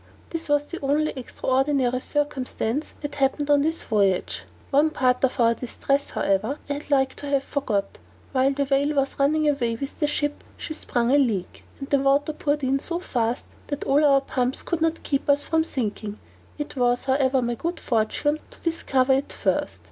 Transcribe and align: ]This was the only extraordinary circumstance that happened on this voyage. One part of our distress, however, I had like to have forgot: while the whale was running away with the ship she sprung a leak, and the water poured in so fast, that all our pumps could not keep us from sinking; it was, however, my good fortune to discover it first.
]This 0.31 0.49
was 0.49 0.65
the 0.65 0.79
only 0.81 1.13
extraordinary 1.15 1.99
circumstance 1.99 2.95
that 3.01 3.13
happened 3.13 3.51
on 3.51 3.61
this 3.61 3.83
voyage. 3.83 4.45
One 4.71 4.89
part 4.89 5.23
of 5.23 5.39
our 5.39 5.53
distress, 5.53 6.09
however, 6.09 6.57
I 6.67 6.73
had 6.73 6.89
like 6.89 7.13
to 7.17 7.27
have 7.27 7.43
forgot: 7.43 7.99
while 8.31 8.51
the 8.51 8.63
whale 8.65 8.95
was 8.95 9.19
running 9.19 9.47
away 9.47 9.75
with 9.75 9.99
the 9.99 10.07
ship 10.07 10.43
she 10.57 10.73
sprung 10.73 11.11
a 11.11 11.19
leak, 11.19 11.63
and 11.79 11.87
the 11.91 11.99
water 11.99 12.33
poured 12.33 12.63
in 12.63 12.79
so 12.79 12.97
fast, 12.97 13.45
that 13.67 13.83
all 13.83 14.03
our 14.03 14.21
pumps 14.21 14.63
could 14.63 14.81
not 14.81 15.03
keep 15.03 15.29
us 15.29 15.43
from 15.43 15.63
sinking; 15.63 16.19
it 16.57 16.75
was, 16.75 17.03
however, 17.05 17.39
my 17.39 17.53
good 17.53 17.79
fortune 17.79 18.39
to 18.49 18.59
discover 18.61 19.13
it 19.13 19.31
first. 19.31 19.79